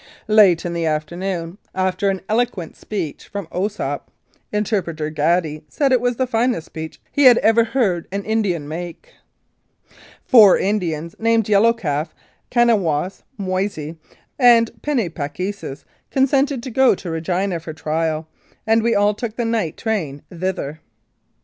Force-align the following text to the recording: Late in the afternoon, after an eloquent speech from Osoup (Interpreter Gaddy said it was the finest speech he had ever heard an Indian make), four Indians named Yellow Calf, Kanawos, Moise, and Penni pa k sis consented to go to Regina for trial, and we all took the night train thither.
Late 0.27 0.65
in 0.65 0.73
the 0.73 0.87
afternoon, 0.87 1.59
after 1.75 2.09
an 2.09 2.21
eloquent 2.27 2.75
speech 2.75 3.27
from 3.27 3.45
Osoup 3.51 4.01
(Interpreter 4.51 5.11
Gaddy 5.11 5.63
said 5.69 5.91
it 5.91 6.01
was 6.01 6.15
the 6.15 6.25
finest 6.25 6.65
speech 6.65 6.99
he 7.11 7.25
had 7.25 7.37
ever 7.37 7.63
heard 7.65 8.07
an 8.11 8.23
Indian 8.25 8.67
make), 8.67 9.13
four 10.25 10.57
Indians 10.57 11.13
named 11.19 11.47
Yellow 11.47 11.71
Calf, 11.71 12.15
Kanawos, 12.49 13.21
Moise, 13.37 13.93
and 14.39 14.71
Penni 14.81 15.07
pa 15.13 15.27
k 15.27 15.51
sis 15.51 15.85
consented 16.09 16.63
to 16.63 16.71
go 16.71 16.95
to 16.95 17.11
Regina 17.11 17.59
for 17.59 17.71
trial, 17.71 18.27
and 18.65 18.81
we 18.81 18.95
all 18.95 19.13
took 19.13 19.35
the 19.35 19.45
night 19.45 19.77
train 19.77 20.23
thither. 20.35 20.79